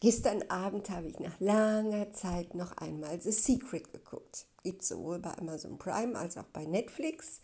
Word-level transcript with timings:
Gestern 0.00 0.42
Abend 0.50 0.90
habe 0.90 1.08
ich 1.08 1.18
nach 1.20 1.40
langer 1.40 2.12
Zeit 2.12 2.54
noch 2.54 2.76
einmal 2.76 3.18
The 3.18 3.32
Secret 3.32 3.92
geguckt. 3.92 4.46
Gibt 4.62 4.82
es 4.82 4.88
sowohl 4.88 5.18
bei 5.20 5.36
Amazon 5.38 5.78
Prime 5.78 6.18
als 6.18 6.36
auch 6.36 6.48
bei 6.52 6.66
Netflix. 6.66 7.40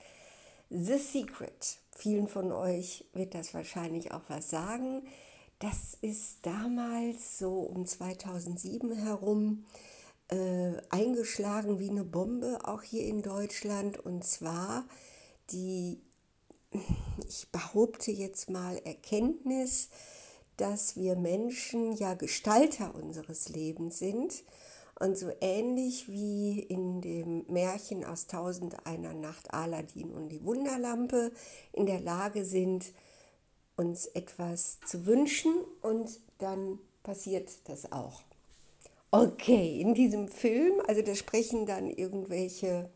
The 0.68 0.98
Secret. 0.98 1.78
Vielen 1.96 2.28
von 2.28 2.52
euch 2.52 3.06
wird 3.14 3.34
das 3.34 3.54
wahrscheinlich 3.54 4.12
auch 4.12 4.24
was 4.28 4.50
sagen. 4.50 5.02
Das 5.60 5.96
ist 6.02 6.44
damals 6.44 7.38
so 7.38 7.60
um 7.60 7.86
2007 7.86 8.96
herum 8.96 9.64
äh, 10.28 10.72
eingeschlagen 10.90 11.78
wie 11.78 11.88
eine 11.88 12.04
Bombe, 12.04 12.58
auch 12.64 12.82
hier 12.82 13.06
in 13.06 13.22
Deutschland. 13.22 13.98
Und 13.98 14.24
zwar 14.24 14.84
die, 15.50 16.02
ich 17.28 17.48
behaupte 17.50 18.10
jetzt 18.10 18.50
mal, 18.50 18.76
Erkenntnis, 18.76 19.88
dass 20.62 20.94
wir 20.96 21.16
Menschen 21.16 21.92
ja 21.96 22.14
Gestalter 22.14 22.94
unseres 22.94 23.48
Lebens 23.48 23.98
sind 23.98 24.44
und 25.00 25.18
so 25.18 25.32
ähnlich 25.40 26.08
wie 26.08 26.60
in 26.60 27.00
dem 27.00 27.44
Märchen 27.48 28.04
aus 28.04 28.28
Tausend 28.28 28.86
einer 28.86 29.12
Nacht 29.12 29.52
Aladin 29.52 30.12
und 30.12 30.28
die 30.28 30.44
Wunderlampe 30.44 31.32
in 31.72 31.86
der 31.86 31.98
Lage 31.98 32.44
sind, 32.44 32.92
uns 33.74 34.06
etwas 34.06 34.78
zu 34.86 35.04
wünschen 35.04 35.52
und 35.80 36.20
dann 36.38 36.78
passiert 37.02 37.50
das 37.64 37.90
auch. 37.90 38.22
Okay, 39.10 39.80
in 39.80 39.94
diesem 39.94 40.28
Film, 40.28 40.80
also 40.86 41.02
da 41.02 41.16
sprechen 41.16 41.66
dann 41.66 41.90
irgendwelche, 41.90 42.88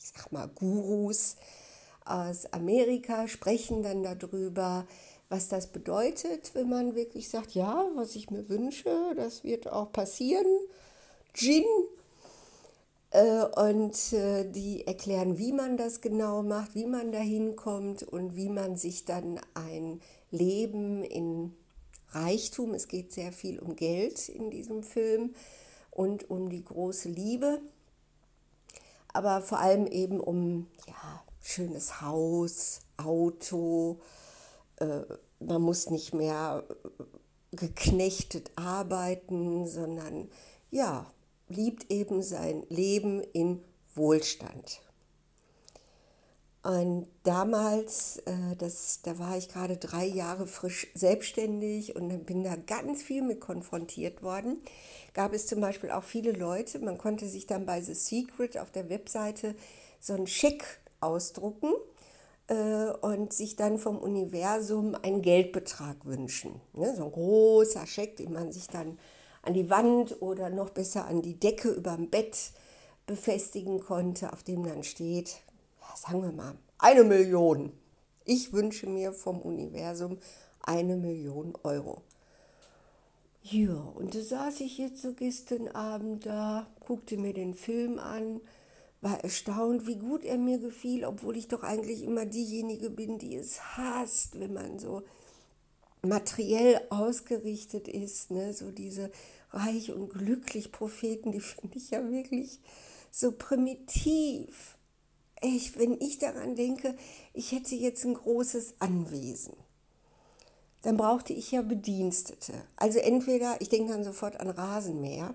ich 0.00 0.10
sag 0.16 0.32
mal, 0.32 0.48
Gurus 0.48 1.36
aus 2.04 2.52
Amerika, 2.52 3.28
sprechen 3.28 3.84
dann 3.84 4.02
darüber, 4.02 4.88
was 5.34 5.48
das 5.48 5.66
bedeutet, 5.66 6.54
wenn 6.54 6.68
man 6.68 6.94
wirklich 6.94 7.28
sagt, 7.28 7.56
ja, 7.56 7.84
was 7.96 8.14
ich 8.14 8.30
mir 8.30 8.48
wünsche, 8.48 9.14
das 9.16 9.42
wird 9.42 9.66
auch 9.66 9.90
passieren. 9.90 10.46
Gin. 11.32 11.64
Äh, 13.10 13.44
und 13.44 14.12
äh, 14.12 14.48
die 14.48 14.86
erklären, 14.86 15.36
wie 15.36 15.52
man 15.52 15.76
das 15.76 16.00
genau 16.00 16.44
macht, 16.44 16.76
wie 16.76 16.86
man 16.86 17.10
dahin 17.10 17.56
kommt 17.56 18.04
und 18.04 18.36
wie 18.36 18.48
man 18.48 18.76
sich 18.76 19.06
dann 19.06 19.40
ein 19.54 20.00
Leben 20.30 21.02
in 21.02 21.52
Reichtum, 22.10 22.72
es 22.72 22.86
geht 22.86 23.12
sehr 23.12 23.32
viel 23.32 23.58
um 23.58 23.74
Geld 23.74 24.28
in 24.28 24.52
diesem 24.52 24.84
Film 24.84 25.34
und 25.90 26.30
um 26.30 26.48
die 26.48 26.62
große 26.62 27.08
Liebe, 27.08 27.60
aber 29.12 29.42
vor 29.42 29.58
allem 29.58 29.88
eben 29.88 30.20
um 30.20 30.68
ja, 30.86 31.24
schönes 31.42 32.00
Haus, 32.00 32.82
Auto, 32.96 33.98
man 34.80 35.62
muss 35.62 35.90
nicht 35.90 36.14
mehr 36.14 36.64
geknechtet 37.52 38.50
arbeiten, 38.56 39.66
sondern 39.66 40.28
ja, 40.70 41.06
liebt 41.48 41.90
eben 41.90 42.22
sein 42.22 42.64
Leben 42.68 43.22
in 43.32 43.62
Wohlstand. 43.94 44.80
Und 46.64 47.06
damals, 47.24 48.16
äh, 48.24 48.56
das, 48.56 49.00
da 49.02 49.18
war 49.18 49.36
ich 49.36 49.50
gerade 49.50 49.76
drei 49.76 50.06
Jahre 50.06 50.46
frisch 50.46 50.86
selbstständig 50.94 51.94
und 51.94 52.24
bin 52.24 52.42
da 52.42 52.56
ganz 52.56 53.02
viel 53.02 53.20
mit 53.20 53.40
konfrontiert 53.40 54.22
worden. 54.22 54.62
Gab 55.12 55.34
es 55.34 55.46
zum 55.46 55.60
Beispiel 55.60 55.90
auch 55.90 56.04
viele 56.04 56.32
Leute, 56.32 56.78
man 56.78 56.96
konnte 56.96 57.28
sich 57.28 57.46
dann 57.46 57.66
bei 57.66 57.82
The 57.82 57.92
Secret 57.92 58.56
auf 58.56 58.70
der 58.70 58.88
Webseite 58.88 59.54
so 60.00 60.14
einen 60.14 60.26
Scheck 60.26 60.80
ausdrucken 61.00 61.74
äh, 62.48 62.90
und 63.00 63.32
sich 63.32 63.56
dann 63.56 63.78
vom 63.78 63.98
Universum 63.98 64.94
einen 64.94 65.22
Geldbetrag 65.22 66.04
wünschen. 66.04 66.60
Ne? 66.72 66.94
So 66.96 67.04
ein 67.04 67.12
großer 67.12 67.86
Scheck, 67.86 68.16
den 68.16 68.32
man 68.32 68.52
sich 68.52 68.68
dann 68.68 68.98
an 69.42 69.54
die 69.54 69.70
Wand 69.70 70.20
oder 70.22 70.50
noch 70.50 70.70
besser 70.70 71.06
an 71.06 71.22
die 71.22 71.38
Decke 71.38 71.70
über 71.70 71.96
dem 71.96 72.10
Bett 72.10 72.52
befestigen 73.06 73.80
konnte, 73.80 74.32
auf 74.32 74.42
dem 74.42 74.64
dann 74.64 74.82
steht, 74.82 75.36
ja, 75.80 75.96
sagen 75.96 76.22
wir 76.22 76.32
mal, 76.32 76.54
eine 76.78 77.04
Million. 77.04 77.72
Ich 78.24 78.52
wünsche 78.52 78.86
mir 78.86 79.12
vom 79.12 79.40
Universum 79.40 80.18
eine 80.62 80.96
Million 80.96 81.52
Euro. 81.62 82.00
Ja, 83.42 83.74
und 83.74 84.14
da 84.14 84.22
saß 84.22 84.60
ich 84.60 84.78
jetzt 84.78 85.02
so 85.02 85.12
gestern 85.12 85.68
Abend 85.68 86.24
da, 86.24 86.66
guckte 86.80 87.18
mir 87.18 87.34
den 87.34 87.52
Film 87.52 87.98
an 87.98 88.40
war 89.04 89.22
erstaunt, 89.22 89.86
wie 89.86 89.96
gut 89.96 90.24
er 90.24 90.38
mir 90.38 90.58
gefiel, 90.58 91.04
obwohl 91.04 91.36
ich 91.36 91.46
doch 91.46 91.62
eigentlich 91.62 92.02
immer 92.02 92.24
diejenige 92.24 92.88
bin, 92.88 93.18
die 93.18 93.36
es 93.36 93.60
hasst, 93.76 94.40
wenn 94.40 94.54
man 94.54 94.78
so 94.78 95.02
materiell 96.00 96.80
ausgerichtet 96.88 97.86
ist. 97.86 98.30
Ne? 98.30 98.54
So 98.54 98.70
diese 98.70 99.10
reich 99.50 99.92
und 99.92 100.08
glücklich 100.08 100.72
Propheten, 100.72 101.32
die 101.32 101.40
finde 101.40 101.76
ich 101.76 101.90
ja 101.90 102.10
wirklich 102.10 102.60
so 103.10 103.32
primitiv. 103.32 104.78
Ich, 105.42 105.78
wenn 105.78 106.00
ich 106.00 106.18
daran 106.18 106.56
denke, 106.56 106.96
ich 107.34 107.52
hätte 107.52 107.74
jetzt 107.74 108.04
ein 108.04 108.14
großes 108.14 108.76
Anwesen, 108.78 109.52
dann 110.80 110.96
brauchte 110.96 111.34
ich 111.34 111.50
ja 111.50 111.60
Bedienstete. 111.60 112.54
Also 112.76 113.00
entweder, 113.00 113.60
ich 113.60 113.68
denke 113.68 113.92
dann 113.92 114.04
sofort 114.04 114.40
an 114.40 114.48
Rasenmäher, 114.48 115.34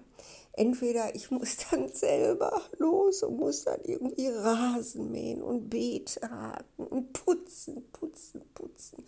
entweder 0.54 1.16
ich 1.16 1.32
muss 1.32 1.58
dann 1.72 1.90
selber 1.90 2.62
los 2.78 3.24
und 3.24 3.38
muss 3.38 3.64
dann 3.64 3.82
irgendwie 3.84 4.28
Rasen 4.28 5.12
mähen 5.12 5.42
und 5.42 5.70
Beete 5.70 6.22
haken 6.30 6.88
und 6.88 7.14
putzen, 7.14 7.90
putzen, 7.92 8.42
putzen. 8.54 9.06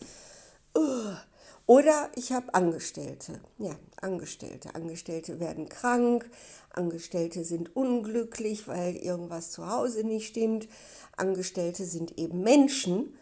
Oder 1.67 2.09
ich 2.15 2.31
habe 2.31 2.53
Angestellte. 2.53 3.39
Ja, 3.57 3.75
Angestellte. 4.01 4.75
Angestellte 4.75 5.39
werden 5.39 5.69
krank, 5.69 6.29
Angestellte 6.69 7.45
sind 7.45 7.75
unglücklich, 7.75 8.67
weil 8.67 8.95
irgendwas 8.95 9.51
zu 9.51 9.69
Hause 9.69 10.03
nicht 10.03 10.27
stimmt. 10.27 10.67
Angestellte 11.15 11.85
sind 11.85 12.17
eben 12.17 12.41
Menschen 12.41 13.13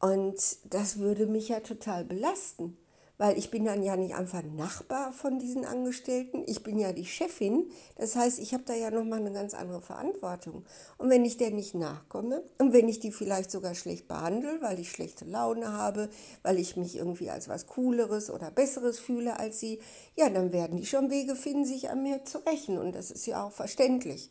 und 0.00 0.36
das 0.64 0.98
würde 0.98 1.26
mich 1.26 1.48
ja 1.48 1.60
total 1.60 2.04
belasten 2.04 2.76
weil 3.18 3.38
ich 3.38 3.50
bin 3.50 3.64
dann 3.64 3.82
ja 3.82 3.96
nicht 3.96 4.14
einfach 4.14 4.42
Nachbar 4.42 5.12
von 5.12 5.38
diesen 5.38 5.64
Angestellten, 5.64 6.42
ich 6.46 6.62
bin 6.62 6.78
ja 6.78 6.92
die 6.92 7.04
Chefin. 7.04 7.70
Das 7.96 8.16
heißt, 8.16 8.38
ich 8.38 8.52
habe 8.54 8.64
da 8.66 8.74
ja 8.74 8.90
nochmal 8.90 9.20
eine 9.20 9.32
ganz 9.32 9.54
andere 9.54 9.80
Verantwortung. 9.80 10.64
Und 10.98 11.10
wenn 11.10 11.24
ich 11.24 11.36
der 11.36 11.50
nicht 11.50 11.74
nachkomme 11.74 12.42
und 12.58 12.72
wenn 12.72 12.88
ich 12.88 13.00
die 13.00 13.12
vielleicht 13.12 13.50
sogar 13.50 13.74
schlecht 13.74 14.08
behandle, 14.08 14.60
weil 14.60 14.78
ich 14.78 14.90
schlechte 14.90 15.24
Laune 15.24 15.72
habe, 15.72 16.08
weil 16.42 16.58
ich 16.58 16.76
mich 16.76 16.96
irgendwie 16.96 17.30
als 17.30 17.48
was 17.48 17.66
Cooleres 17.66 18.30
oder 18.30 18.50
Besseres 18.50 18.98
fühle 18.98 19.38
als 19.38 19.60
sie, 19.60 19.80
ja, 20.16 20.28
dann 20.28 20.52
werden 20.52 20.76
die 20.76 20.86
schon 20.86 21.10
Wege 21.10 21.36
finden, 21.36 21.64
sich 21.64 21.90
an 21.90 22.02
mir 22.02 22.24
zu 22.24 22.38
rächen. 22.38 22.78
Und 22.78 22.94
das 22.94 23.10
ist 23.10 23.26
ja 23.26 23.44
auch 23.44 23.52
verständlich. 23.52 24.30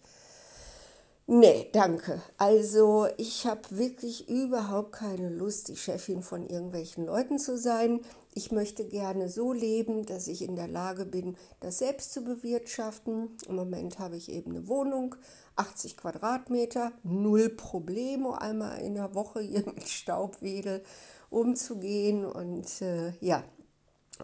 Nee, 1.26 1.70
danke. 1.72 2.22
Also 2.38 3.08
ich 3.18 3.46
habe 3.48 3.62
wirklich 3.72 4.28
überhaupt 4.28 4.92
keine 4.92 5.30
Lust, 5.30 5.70
die 5.70 5.78
Chefin 5.78 6.22
von 6.22 6.46
irgendwelchen 6.46 7.06
Leuten 7.06 7.40
zu 7.40 7.58
sein. 7.58 8.02
Ich 8.34 8.52
möchte 8.52 8.84
gerne 8.86 9.30
so 9.30 9.54
leben, 9.54 10.06
dass 10.06 10.28
ich 10.28 10.42
in 10.42 10.58
der 10.58 10.68
Lage 10.68 11.06
bin, 11.06 11.38
das 11.62 11.78
selbst 11.78 12.12
zu 12.12 12.26
bewirtschaften. 12.26 13.38
Im 13.48 13.56
Moment 13.56 14.00
habe 14.00 14.18
ich 14.18 14.30
eben 14.30 14.52
eine 14.52 14.68
Wohnung, 14.68 15.16
80 15.56 15.96
Quadratmeter, 15.96 16.92
null 17.04 17.50
Probleme, 17.50 18.42
einmal 18.42 18.82
in 18.82 18.96
der 18.96 19.16
Woche 19.16 19.40
hier 19.40 19.64
mit 19.74 19.88
Staubwedel 19.88 20.84
umzugehen 21.30 22.26
und 22.26 22.82
äh, 22.82 23.14
ja, 23.22 23.44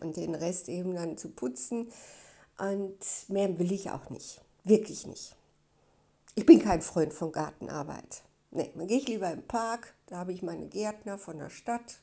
und 0.02 0.18
den 0.18 0.36
Rest 0.36 0.68
eben 0.68 0.96
dann 0.96 1.18
zu 1.18 1.30
putzen. 1.30 1.92
Und 2.58 3.00
mehr 3.30 3.58
will 3.58 3.72
ich 3.72 3.90
auch 3.90 4.10
nicht, 4.10 4.42
wirklich 4.66 5.08
nicht. 5.08 5.38
Ich 6.39 6.45
bin 6.45 6.59
kein 6.59 6.81
Freund 6.81 7.13
von 7.13 7.33
Gartenarbeit. 7.33 8.23
Nee, 8.51 8.72
dann 8.73 8.88
gehe 8.88 9.00
ich 9.00 9.09
lieber 9.09 9.29
im 9.29 9.45
Park, 9.45 9.94
da 10.05 10.19
habe 10.19 10.31
ich 10.31 10.41
meine 10.41 10.69
Gärtner 10.69 11.17
von 11.17 11.38
der 11.38 11.50
Stadt. 11.50 12.00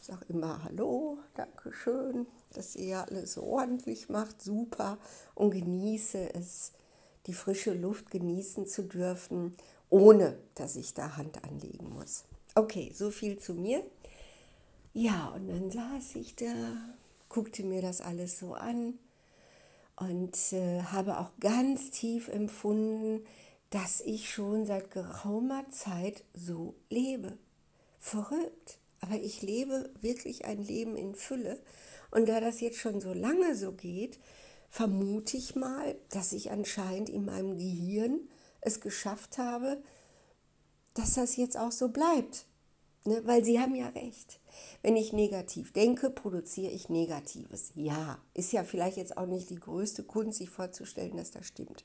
Sag 0.00 0.28
immer 0.28 0.64
Hallo, 0.64 1.18
danke 1.36 1.72
schön, 1.72 2.26
dass 2.54 2.74
ihr 2.74 3.06
alles 3.06 3.34
so 3.34 3.44
ordentlich 3.44 4.08
macht, 4.08 4.42
super 4.42 4.98
und 5.36 5.52
genieße 5.52 6.34
es, 6.34 6.72
die 7.28 7.34
frische 7.34 7.72
Luft 7.72 8.10
genießen 8.10 8.66
zu 8.66 8.82
dürfen, 8.82 9.56
ohne 9.90 10.36
dass 10.56 10.74
ich 10.74 10.94
da 10.94 11.16
Hand 11.16 11.44
anlegen 11.44 11.88
muss. 11.88 12.24
Okay, 12.56 12.90
so 12.92 13.12
viel 13.12 13.38
zu 13.38 13.54
mir. 13.54 13.84
Ja, 14.92 15.28
und 15.36 15.46
dann 15.46 15.70
saß 15.70 16.16
ich 16.16 16.34
da, 16.34 16.52
guckte 17.28 17.62
mir 17.62 17.80
das 17.80 18.00
alles 18.00 18.40
so 18.40 18.54
an 18.54 18.98
und 19.94 20.52
äh, 20.52 20.82
habe 20.82 21.20
auch 21.20 21.30
ganz 21.38 21.92
tief 21.92 22.26
empfunden, 22.26 23.24
dass 23.72 24.02
ich 24.02 24.30
schon 24.30 24.66
seit 24.66 24.90
geraumer 24.90 25.66
Zeit 25.70 26.24
so 26.34 26.74
lebe. 26.90 27.38
Verrückt, 27.98 28.78
aber 29.00 29.14
ich 29.14 29.40
lebe 29.40 29.90
wirklich 30.02 30.44
ein 30.44 30.62
Leben 30.62 30.94
in 30.94 31.14
Fülle. 31.14 31.58
Und 32.10 32.28
da 32.28 32.40
das 32.40 32.60
jetzt 32.60 32.76
schon 32.76 33.00
so 33.00 33.14
lange 33.14 33.56
so 33.56 33.72
geht, 33.72 34.18
vermute 34.68 35.38
ich 35.38 35.56
mal, 35.56 35.96
dass 36.10 36.32
ich 36.32 36.50
anscheinend 36.50 37.08
in 37.08 37.24
meinem 37.24 37.56
Gehirn 37.56 38.28
es 38.60 38.82
geschafft 38.82 39.38
habe, 39.38 39.82
dass 40.92 41.14
das 41.14 41.36
jetzt 41.36 41.56
auch 41.56 41.72
so 41.72 41.88
bleibt. 41.88 42.44
Ne? 43.04 43.20
Weil 43.24 43.44
sie 43.44 43.60
haben 43.60 43.74
ja 43.74 43.88
recht. 43.88 44.40
Wenn 44.82 44.96
ich 44.96 45.12
negativ 45.12 45.72
denke, 45.72 46.10
produziere 46.10 46.72
ich 46.72 46.88
Negatives. 46.88 47.72
Ja, 47.74 48.18
ist 48.34 48.52
ja 48.52 48.64
vielleicht 48.64 48.96
jetzt 48.96 49.16
auch 49.16 49.26
nicht 49.26 49.50
die 49.50 49.60
größte 49.60 50.04
Kunst, 50.04 50.38
sich 50.38 50.50
vorzustellen, 50.50 51.16
dass 51.16 51.30
das 51.30 51.46
stimmt. 51.46 51.84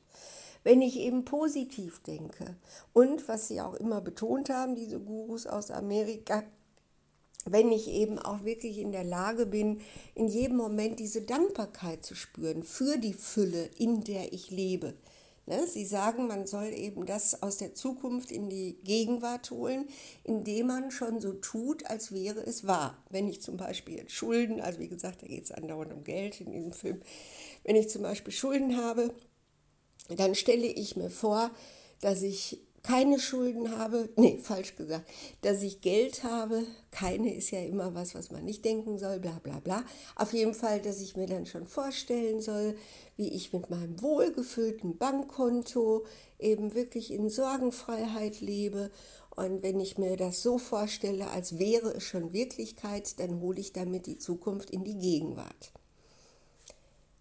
Wenn 0.64 0.82
ich 0.82 0.98
eben 1.00 1.24
positiv 1.26 2.02
denke 2.04 2.56
und 2.94 3.28
was 3.28 3.48
sie 3.48 3.62
auch 3.62 3.76
immer 3.76 4.02
betont 4.02 4.50
haben, 4.50 4.76
diese 4.76 5.00
Gurus 5.00 5.48
aus 5.48 5.72
Amerika, 5.72 6.44
wenn 7.46 7.72
ich 7.72 7.88
eben 7.88 8.20
auch 8.20 8.44
wirklich 8.44 8.78
in 8.80 8.92
der 8.92 9.06
Lage 9.06 9.46
bin, 9.46 9.80
in 10.16 10.28
jedem 10.28 10.58
Moment 10.58 11.00
diese 11.00 11.22
Dankbarkeit 11.22 12.06
zu 12.06 12.16
spüren 12.16 12.64
für 12.64 12.98
die 12.98 13.14
Fülle, 13.14 13.70
in 13.78 14.04
der 14.04 14.34
ich 14.34 14.52
lebe. 14.52 14.94
Ne, 15.50 15.66
sie 15.66 15.86
sagen, 15.86 16.28
man 16.28 16.46
soll 16.46 16.74
eben 16.74 17.06
das 17.06 17.42
aus 17.42 17.56
der 17.56 17.74
Zukunft 17.74 18.32
in 18.32 18.50
die 18.50 18.78
Gegenwart 18.84 19.50
holen, 19.50 19.88
indem 20.26 20.68
man 20.68 20.92
schon 20.92 21.22
so 21.22 21.32
tut, 21.32 21.86
als 21.86 22.12
wäre 22.12 22.42
es 22.42 22.68
wahr. 22.68 23.02
Wenn 23.10 23.30
ich 23.30 23.42
zum 23.42 23.56
Beispiel 23.56 24.10
Schulden, 24.10 24.60
also 24.60 24.80
wie 24.80 24.90
gesagt, 24.90 25.22
da 25.22 25.28
geht 25.28 25.46
es 25.46 25.54
andauernd 25.54 25.94
um 25.94 26.04
Geld 26.04 26.42
in 26.42 26.52
diesem 26.52 26.74
Film, 26.74 27.02
wenn 27.64 27.78
ich 27.78 27.90
zum 27.90 28.02
Beispiel 28.02 28.34
Schulden 28.34 28.76
habe, 28.76 29.14
dann 30.10 30.36
stelle 30.36 30.68
ich 30.68 30.98
mir 30.98 31.10
vor, 31.10 31.50
dass 32.02 32.24
ich 32.24 32.67
keine 32.88 33.20
Schulden 33.20 33.78
habe, 33.78 34.10
nee, 34.16 34.40
falsch 34.42 34.76
gesagt, 34.76 35.10
dass 35.42 35.62
ich 35.62 35.82
Geld 35.82 36.24
habe, 36.24 36.66
keine 36.90 37.36
ist 37.36 37.52
ja 37.52 37.60
immer 37.60 37.94
was, 37.94 38.16
was 38.16 38.32
man 38.32 38.46
nicht 38.46 38.64
denken 38.64 38.98
soll, 38.98 39.20
bla 39.20 39.40
bla 39.44 39.60
bla. 39.60 39.84
Auf 40.16 40.32
jeden 40.32 40.54
Fall, 40.54 40.82
dass 40.82 41.02
ich 41.02 41.18
mir 41.18 41.28
dann 41.28 41.46
schon 41.46 41.68
vorstellen 41.68 42.42
soll, 42.42 42.78
wie 43.18 43.30
ich 43.30 43.52
mit 43.52 43.70
meinem 43.70 44.02
wohlgefüllten 44.02 44.98
Bankkonto 44.98 46.06
eben 46.40 46.76
wirklich 46.76 47.12
in 47.12 47.30
Sorgenfreiheit 47.30 48.40
lebe. 48.40 48.90
Und 49.36 49.64
wenn 49.64 49.82
ich 49.82 49.98
mir 49.98 50.16
das 50.16 50.42
so 50.42 50.58
vorstelle, 50.58 51.30
als 51.30 51.60
wäre 51.60 51.92
es 51.92 52.04
schon 52.04 52.32
Wirklichkeit, 52.32 53.20
dann 53.20 53.42
hole 53.42 53.60
ich 53.60 53.74
damit 53.74 54.06
die 54.06 54.18
Zukunft 54.18 54.70
in 54.70 54.86
die 54.86 54.98
Gegenwart. 54.98 55.74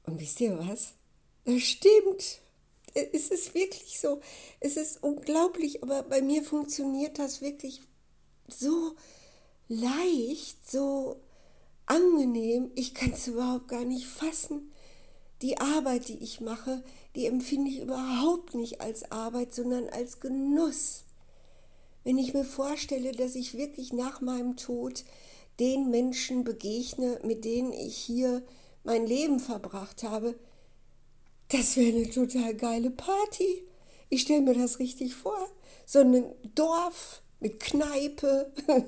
Und 0.05 0.21
wisst 0.21 0.41
ihr 0.41 0.57
was? 0.59 0.93
Das 1.45 1.61
stimmt 1.63 2.41
es 3.13 3.29
ist 3.29 3.55
wirklich 3.55 3.99
so, 3.99 4.21
es 4.61 4.77
ist 4.77 5.03
unglaublich, 5.03 5.83
aber 5.83 6.03
bei 6.03 6.23
mir 6.23 6.43
funktioniert 6.43 7.19
das 7.19 7.41
wirklich 7.41 7.83
so 8.49 8.95
leicht, 9.69 10.71
so 10.71 11.21
angenehm, 11.87 12.71
ich 12.75 12.95
kann 12.95 13.13
es 13.13 13.29
überhaupt 13.29 13.69
gar 13.69 13.85
nicht 13.85 14.07
fassen. 14.07 14.73
Die 15.43 15.59
Arbeit, 15.59 16.09
die 16.09 16.23
ich 16.23 16.41
mache, 16.41 16.83
die 17.15 17.27
empfinde 17.27 17.71
ich 17.71 17.81
überhaupt 17.81 18.55
nicht 18.55 18.81
als 18.81 19.11
Arbeit, 19.11 19.55
sondern 19.55 19.89
als 19.89 20.21
Genuss. 20.21 21.05
Wenn 22.05 22.19
ich 22.19 22.33
mir 22.33 22.45
vorstelle, 22.45 23.13
dass 23.13 23.35
ich 23.35 23.57
wirklich 23.57 23.93
nach 23.93 24.21
meinem 24.21 24.57
Tod 24.57 25.05
den 25.59 25.91
Menschen 25.91 26.45
begegne, 26.45 27.19
mit 27.25 27.45
denen 27.45 27.73
ich 27.73 27.97
hier 27.97 28.43
mein 28.85 29.07
Leben 29.07 29.41
verbracht 29.41 30.05
habe, 30.05 30.37
das 31.51 31.77
wäre 31.77 31.97
eine 31.97 32.11
total 32.11 32.55
geile 32.55 32.91
Party. 32.91 33.63
Ich 34.09 34.23
stelle 34.23 34.43
mir 34.43 34.55
das 34.55 34.79
richtig 34.79 35.15
vor. 35.15 35.49
So 35.85 36.01
ein 36.01 36.25
Dorf 36.55 37.23
mit 37.41 37.61
Kneipe, 37.61 38.51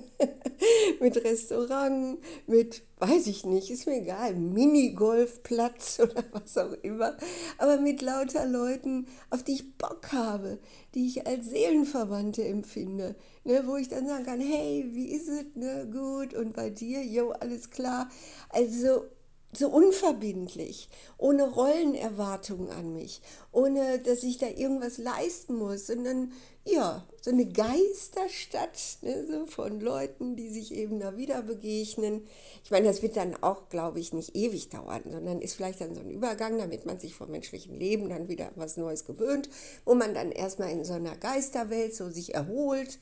mit 1.00 1.22
Restaurant, 1.22 2.18
mit, 2.46 2.82
weiß 2.98 3.26
ich 3.26 3.44
nicht, 3.44 3.70
ist 3.70 3.86
mir 3.86 4.00
egal, 4.00 4.34
Minigolfplatz 4.34 6.00
oder 6.02 6.24
was 6.32 6.56
auch 6.56 6.72
immer, 6.82 7.16
aber 7.58 7.78
mit 7.78 8.00
lauter 8.00 8.46
Leuten, 8.46 9.06
auf 9.30 9.42
die 9.42 9.52
ich 9.52 9.76
Bock 9.76 10.12
habe, 10.12 10.58
die 10.94 11.06
ich 11.06 11.26
als 11.26 11.50
Seelenverwandte 11.50 12.42
empfinde, 12.44 13.16
ne, 13.44 13.64
wo 13.66 13.76
ich 13.76 13.88
dann 13.88 14.06
sagen 14.06 14.24
kann, 14.24 14.40
hey, 14.40 14.86
wie 14.92 15.10
ist 15.10 15.28
es, 15.28 15.44
ne, 15.54 15.86
gut, 15.92 16.32
und 16.34 16.54
bei 16.54 16.70
dir, 16.70 17.04
jo, 17.04 17.30
alles 17.32 17.70
klar. 17.70 18.08
Also 18.48 19.04
so 19.52 19.68
unverbindlich, 19.68 20.90
ohne 21.16 21.48
Rollenerwartungen 21.48 22.70
an 22.70 22.94
mich, 22.94 23.22
ohne 23.50 23.98
dass 23.98 24.22
ich 24.22 24.36
da 24.36 24.46
irgendwas 24.46 24.98
leisten 24.98 25.56
muss, 25.56 25.86
sondern 25.86 26.32
ja, 26.64 27.06
so 27.22 27.30
eine 27.30 27.46
Geisterstadt 27.46 28.98
ne, 29.00 29.26
so 29.26 29.46
von 29.46 29.80
Leuten, 29.80 30.36
die 30.36 30.50
sich 30.50 30.74
eben 30.74 31.00
da 31.00 31.16
wieder 31.16 31.40
begegnen. 31.40 32.26
Ich 32.62 32.70
meine, 32.70 32.88
das 32.88 33.00
wird 33.00 33.16
dann 33.16 33.42
auch, 33.42 33.70
glaube 33.70 34.00
ich, 34.00 34.12
nicht 34.12 34.36
ewig 34.36 34.68
dauern, 34.68 35.02
sondern 35.10 35.40
ist 35.40 35.54
vielleicht 35.54 35.80
dann 35.80 35.94
so 35.94 36.00
ein 36.00 36.10
Übergang, 36.10 36.58
damit 36.58 36.84
man 36.84 36.98
sich 36.98 37.14
vom 37.14 37.30
menschlichen 37.30 37.74
Leben 37.74 38.10
dann 38.10 38.28
wieder 38.28 38.50
was 38.56 38.76
Neues 38.76 39.06
gewöhnt, 39.06 39.48
wo 39.86 39.94
man 39.94 40.12
dann 40.12 40.30
erstmal 40.30 40.70
in 40.70 40.84
so 40.84 40.92
einer 40.92 41.16
Geisterwelt 41.16 41.94
so 41.94 42.10
sich 42.10 42.34
erholt. 42.34 42.98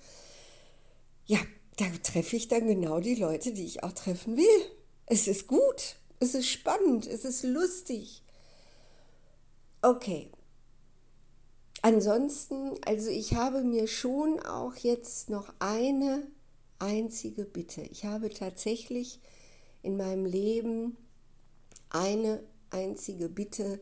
Ja, 1.25 1.39
da 1.77 1.87
treffe 2.05 2.37
ich 2.37 2.47
dann 2.47 2.69
genau 2.69 3.01
die 3.01 3.17
Leute, 3.17 3.53
die 3.53 3.67
ich 3.67 3.83
auch 3.83 3.93
treffen 3.93 4.37
will. 4.37 4.71
Es 5.07 5.27
ist 5.27 5.49
gut. 5.49 5.97
Es 6.19 6.35
ist 6.35 6.49
spannend, 6.49 7.07
es 7.07 7.25
ist 7.25 7.43
lustig. 7.43 8.23
Okay. 9.83 10.31
Ansonsten, 11.83 12.73
also 12.85 13.11
ich 13.11 13.35
habe 13.35 13.63
mir 13.63 13.87
schon 13.87 14.41
auch 14.41 14.75
jetzt 14.77 15.29
noch 15.31 15.53
eine 15.59 16.27
einzige 16.79 17.45
Bitte. 17.45 17.83
Ich 17.83 18.05
habe 18.05 18.31
tatsächlich 18.31 19.21
in 19.83 19.97
meinem 19.97 20.25
Leben 20.25 20.97
eine 21.91 22.43
einzige 22.71 23.29
Bitte, 23.29 23.81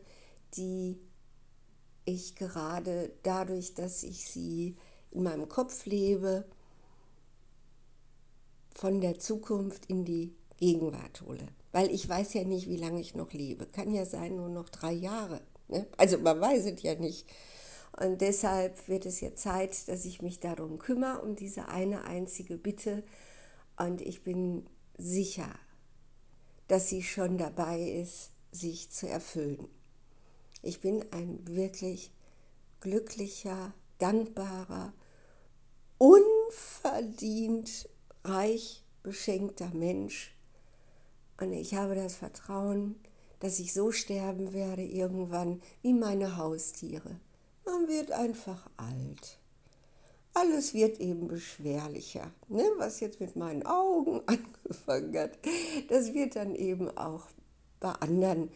die 0.55 0.99
ich 2.03 2.35
gerade 2.35 3.11
dadurch, 3.23 3.73
dass 3.73 4.03
ich 4.03 4.25
sie 4.25 4.75
in 5.11 5.23
meinem 5.23 5.49
Kopf 5.49 5.85
lebe, 5.85 6.45
von 8.75 8.99
der 8.99 9.17
Zukunft 9.19 9.85
in 9.87 10.03
die 10.03 10.35
Gegenwart 10.57 11.21
hole 11.21 11.47
weil 11.75 11.91
ich 11.91 12.07
weiß 12.07 12.35
ja 12.35 12.45
nicht, 12.45 12.69
wie 12.69 12.77
lange 12.77 13.01
ich 13.01 13.15
noch 13.15 13.33
lebe. 13.33 13.65
Kann 13.65 13.93
ja 13.93 14.05
sein, 14.05 14.37
nur 14.37 14.47
noch 14.47 14.69
drei 14.69 14.93
Jahre. 14.93 15.41
Ne? 15.67 15.85
Also 15.97 16.17
man 16.17 16.39
weiß 16.39 16.67
es 16.67 16.81
ja 16.83 16.95
nicht. 16.95 17.27
Und 18.01 18.21
deshalb 18.21 18.87
wird 18.87 19.05
es 19.05 19.19
jetzt 19.19 19.43
Zeit, 19.43 19.89
dass 19.89 20.05
ich 20.05 20.21
mich 20.21 20.39
darum 20.39 20.79
kümmere, 20.79 21.21
um 21.21 21.35
diese 21.35 21.67
eine 21.67 22.05
einzige 22.05 22.57
Bitte. 22.57 23.03
Und 23.75 23.99
ich 23.99 24.23
bin 24.23 24.65
sicher, 24.97 25.49
dass 26.69 26.87
sie 26.87 27.03
schon 27.03 27.37
dabei 27.37 27.81
ist, 27.81 28.29
sich 28.53 28.89
zu 28.89 29.09
erfüllen. 29.09 29.67
Ich 30.61 30.79
bin 30.79 31.03
ein 31.11 31.45
wirklich 31.45 32.13
glücklicher, 32.79 33.73
dankbarer, 33.97 34.93
unverdient 35.97 37.89
reich 38.23 38.85
beschenkter 39.03 39.71
Mensch 39.73 40.34
und 41.39 41.53
ich 41.53 41.75
habe 41.75 41.95
das 41.95 42.15
Vertrauen, 42.15 42.95
dass 43.39 43.59
ich 43.59 43.73
so 43.73 43.91
sterben 43.91 44.53
werde 44.53 44.83
irgendwann 44.83 45.61
wie 45.81 45.93
meine 45.93 46.37
Haustiere. 46.37 47.19
Man 47.65 47.87
wird 47.87 48.11
einfach 48.11 48.69
alt. 48.77 49.39
Alles 50.33 50.73
wird 50.73 50.99
eben 50.99 51.27
beschwerlicher. 51.27 52.31
Ne? 52.49 52.63
Was 52.77 52.99
jetzt 52.99 53.19
mit 53.19 53.35
meinen 53.35 53.65
Augen 53.65 54.21
angefangen 54.25 55.17
hat, 55.17 55.37
das 55.89 56.13
wird 56.13 56.35
dann 56.35 56.55
eben 56.55 56.95
auch 56.97 57.27
bei 57.79 57.91
anderen 57.91 58.49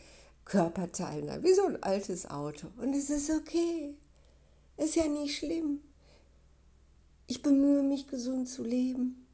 Körperteilen, 0.45 1.43
wie 1.43 1.53
so 1.53 1.65
ein 1.65 1.81
altes 1.83 2.29
Auto. 2.29 2.67
Und 2.77 2.93
es 2.95 3.09
ist 3.09 3.29
okay. 3.29 3.95
Ist 4.77 4.95
ja 4.95 5.07
nicht 5.07 5.37
schlimm. 5.37 5.81
Ich 7.27 7.41
bemühe 7.41 7.83
mich, 7.83 8.07
gesund 8.07 8.49
zu 8.49 8.63
leben. 8.63 9.27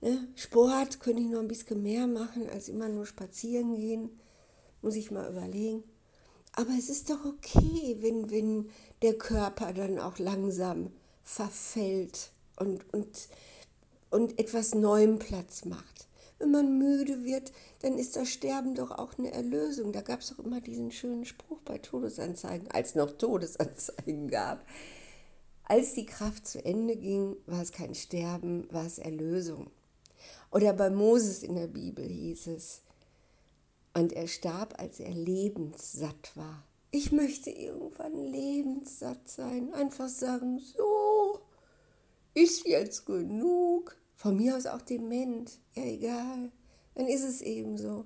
Ne? 0.00 0.28
Sport 0.36 1.00
könnte 1.00 1.22
ich 1.22 1.28
noch 1.28 1.40
ein 1.40 1.48
bisschen 1.48 1.82
mehr 1.82 2.06
machen, 2.06 2.48
als 2.48 2.68
immer 2.68 2.88
nur 2.88 3.06
spazieren 3.06 3.74
gehen. 3.74 4.10
Muss 4.80 4.94
ich 4.94 5.10
mal 5.10 5.30
überlegen. 5.30 5.82
Aber 6.52 6.70
es 6.78 6.88
ist 6.88 7.10
doch 7.10 7.24
okay, 7.24 7.96
wenn, 8.00 8.30
wenn 8.30 8.70
der 9.02 9.16
Körper 9.16 9.72
dann 9.72 9.98
auch 9.98 10.18
langsam 10.18 10.90
verfällt 11.22 12.30
und, 12.56 12.92
und, 12.92 13.28
und 14.10 14.38
etwas 14.38 14.74
Neuem 14.74 15.18
Platz 15.18 15.64
macht. 15.64 16.06
Wenn 16.38 16.52
man 16.52 16.78
müde 16.78 17.24
wird, 17.24 17.52
dann 17.82 17.98
ist 17.98 18.14
das 18.14 18.28
Sterben 18.28 18.76
doch 18.76 18.92
auch 18.92 19.18
eine 19.18 19.32
Erlösung. 19.32 19.92
Da 19.92 20.02
gab 20.02 20.20
es 20.20 20.30
doch 20.30 20.44
immer 20.44 20.60
diesen 20.60 20.92
schönen 20.92 21.24
Spruch 21.24 21.60
bei 21.64 21.78
Todesanzeigen, 21.78 22.70
als 22.70 22.94
noch 22.94 23.10
Todesanzeigen 23.10 24.28
gab. 24.28 24.64
Als 25.64 25.94
die 25.94 26.06
Kraft 26.06 26.46
zu 26.46 26.64
Ende 26.64 26.96
ging, 26.96 27.36
war 27.46 27.60
es 27.60 27.72
kein 27.72 27.94
Sterben, 27.94 28.66
war 28.72 28.86
es 28.86 28.98
Erlösung. 28.98 29.70
Oder 30.50 30.72
bei 30.72 30.90
Moses 30.90 31.42
in 31.42 31.54
der 31.54 31.66
Bibel 31.66 32.06
hieß 32.06 32.48
es, 32.48 32.82
und 33.94 34.12
er 34.12 34.28
starb, 34.28 34.78
als 34.78 35.00
er 35.00 35.10
lebenssatt 35.10 36.36
war. 36.36 36.64
Ich 36.90 37.10
möchte 37.10 37.50
irgendwann 37.50 38.14
lebenssatt 38.14 39.28
sein. 39.28 39.74
Einfach 39.74 40.08
sagen, 40.08 40.58
so, 40.60 41.40
ist 42.34 42.66
jetzt 42.66 43.06
genug. 43.06 43.96
Von 44.14 44.36
mir 44.36 44.56
aus 44.56 44.66
auch 44.66 44.82
dement. 44.82 45.58
Ja, 45.74 45.82
egal. 45.84 46.52
Dann 46.94 47.08
ist 47.08 47.24
es 47.24 47.40
eben 47.40 47.76
so. 47.76 48.04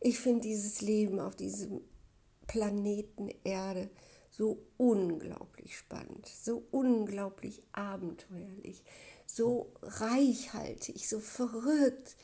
Ich 0.00 0.18
finde 0.18 0.42
dieses 0.42 0.80
Leben 0.80 1.20
auf 1.20 1.36
diesem 1.36 1.82
Planeten 2.46 3.30
Erde 3.44 3.90
so 4.30 4.58
unglaublich 4.76 5.76
spannend, 5.76 6.26
so 6.26 6.64
unglaublich 6.70 7.62
abenteuerlich, 7.72 8.82
so 9.28 9.72
reichhaltig, 9.82 11.06
so 11.08 11.20
verrückt. 11.20 12.16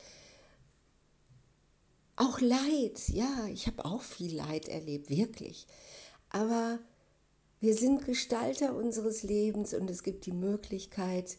Auch 2.17 2.39
Leid, 2.41 3.09
ja, 3.09 3.47
ich 3.51 3.67
habe 3.67 3.85
auch 3.85 4.01
viel 4.01 4.35
Leid 4.35 4.67
erlebt, 4.67 5.09
wirklich. 5.09 5.67
Aber 6.29 6.79
wir 7.59 7.75
sind 7.75 8.05
Gestalter 8.05 8.75
unseres 8.75 9.23
Lebens 9.23 9.73
und 9.73 9.89
es 9.89 10.03
gibt 10.03 10.25
die 10.25 10.31
Möglichkeit, 10.31 11.37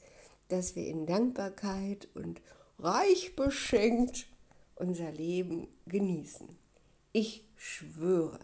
dass 0.48 0.76
wir 0.76 0.86
in 0.86 1.06
Dankbarkeit 1.06 2.08
und 2.14 2.40
reich 2.78 3.34
beschenkt 3.36 4.26
unser 4.76 5.10
Leben 5.10 5.68
genießen. 5.86 6.48
Ich 7.12 7.44
schwöre, 7.56 8.38